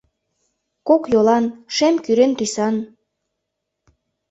Кок 0.87 1.03
йолан, 1.13 1.45
шем-кӱрен 1.75 2.31
тӱсан... 2.37 2.75